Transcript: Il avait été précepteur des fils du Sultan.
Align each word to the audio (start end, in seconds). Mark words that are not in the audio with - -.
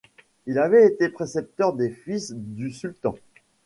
Il 0.47 0.57
avait 0.57 0.87
été 0.87 1.09
précepteur 1.09 1.73
des 1.73 1.91
fils 1.91 2.33
du 2.35 2.71
Sultan. 2.71 3.13